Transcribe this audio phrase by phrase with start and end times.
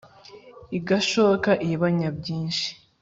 [0.77, 2.69] igashoka iy'abanyábyinshí